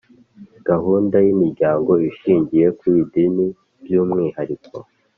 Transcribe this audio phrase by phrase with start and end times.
[0.67, 3.45] Gahunda y’imiryango ishingiye ku idini
[3.83, 4.73] by’umwihariko